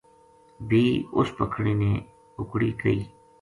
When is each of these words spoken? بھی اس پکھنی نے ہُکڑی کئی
بھی 0.69 0.83
اس 1.17 1.27
پکھنی 1.37 1.73
نے 1.81 1.91
ہُکڑی 2.37 2.71
کئی 2.81 2.99